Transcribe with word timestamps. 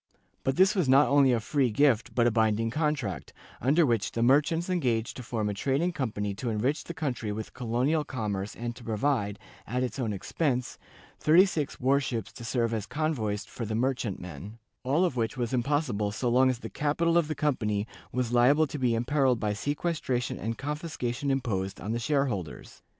But 0.43 0.55
this 0.55 0.73
was 0.73 0.89
not 0.89 1.07
only 1.09 1.31
a 1.31 1.39
free 1.39 1.69
gift 1.69 2.15
but 2.15 2.25
a 2.25 2.31
binding 2.31 2.71
contract, 2.71 3.33
under 3.61 3.85
which 3.85 4.13
the 4.13 4.23
merchants 4.23 4.67
engaged 4.67 5.15
to 5.17 5.21
form 5.21 5.47
a 5.47 5.53
trading 5.53 5.91
company 5.91 6.33
to 6.33 6.49
enrich 6.49 6.83
the 6.85 6.95
country 6.95 7.31
with 7.31 7.53
colonial 7.53 8.03
commerce 8.03 8.55
and 8.55 8.75
to 8.75 8.83
provide, 8.83 9.37
at 9.67 9.83
its 9.83 9.99
own 9.99 10.11
expense, 10.11 10.79
thirty 11.19 11.45
six 11.45 11.79
war 11.79 11.99
ships 11.99 12.33
to 12.33 12.43
serve 12.43 12.73
as 12.73 12.87
convoys 12.87 13.45
for 13.45 13.63
the 13.63 13.75
merchantmen, 13.75 14.57
all 14.83 15.05
of 15.05 15.17
which 15.17 15.37
was 15.37 15.53
impossible 15.53 16.11
so 16.11 16.29
long 16.29 16.49
as 16.49 16.57
the 16.57 16.69
capital 16.71 17.15
of 17.15 17.27
the 17.27 17.35
company 17.35 17.85
was 18.11 18.31
liable 18.33 18.65
to 18.65 18.79
be 18.79 18.95
imperilled 18.95 19.39
by 19.39 19.53
sequestration 19.53 20.39
and 20.39 20.57
confiscation 20.57 21.29
imposed 21.29 21.79
on 21.79 21.91
the 21.91 21.99
shareholders. 21.99 22.81